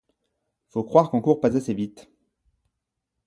Faut 0.69 0.83
croire 0.83 1.11
qu’on 1.11 1.21
court 1.21 1.41
pas 1.41 1.55
assez 1.55 1.75
vite. 1.75 2.09